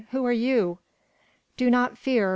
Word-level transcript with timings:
Who 0.09 0.25
are 0.25 0.31
you?" 0.31 0.79
"Do 1.57 1.69
not 1.69 1.95
fear! 1.95 2.29